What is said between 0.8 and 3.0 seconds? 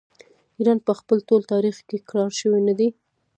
په خپل ټول تاریخ کې کرار شوی نه دی.